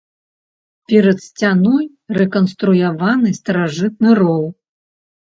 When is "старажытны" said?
3.41-4.09